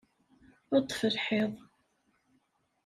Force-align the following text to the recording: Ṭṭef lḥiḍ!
Ṭṭef 0.81 0.99
lḥiḍ! 1.15 1.53